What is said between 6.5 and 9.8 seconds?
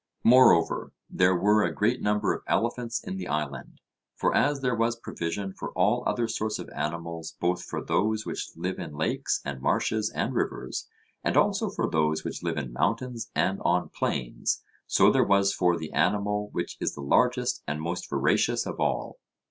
of animals, both for those which live in lakes and